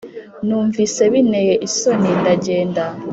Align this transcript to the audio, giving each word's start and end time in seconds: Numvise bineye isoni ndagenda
Numvise 0.45 1.03
bineye 1.13 1.53
isoni 1.67 2.09
ndagenda 2.19 2.83